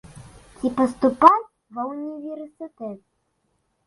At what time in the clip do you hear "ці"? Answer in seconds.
0.59-0.69